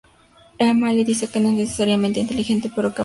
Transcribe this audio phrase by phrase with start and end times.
[0.57, 2.99] Emma le dice que no es necesariamente inteligente pero que aprecia su esfuerzo.